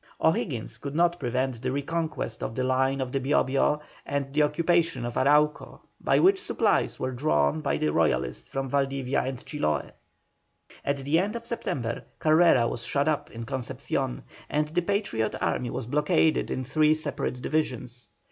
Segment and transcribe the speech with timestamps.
[0.19, 4.41] O'Higgins could not prevent the reconquest of the line of the Bio Bio and the
[4.41, 9.91] occupation of Arauco, by which supplies were drawn by the Royalists from Valdivia and Chiloe.
[10.83, 15.69] At the end of September Carrera was shut up in Concepcion, and the Patriot army
[15.69, 18.09] was blockaded in three separate divisions.